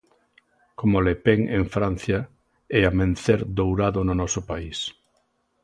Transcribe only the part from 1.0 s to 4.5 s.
Le Pen en Francia e Amencer Dourado no noso